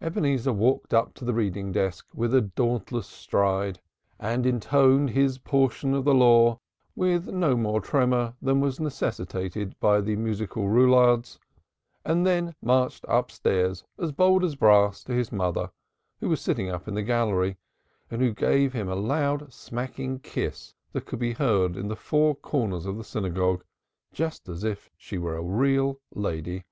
[0.00, 3.80] Ebenezer walked up to the Reading Desk with a dauntless stride
[4.16, 6.60] and intoned his Portion of the Law
[6.94, 11.40] with no more tremor than was necessitated by the musical roulades,
[12.04, 15.72] and then marched upstairs, as bold as brass, to his mother,
[16.20, 17.56] who was sitting up in the gallery,
[18.08, 22.36] and who gave him a loud smacking kiss that could be heard in the four
[22.36, 23.64] corners of the synagogue,
[24.12, 26.62] just as if she were a real lady.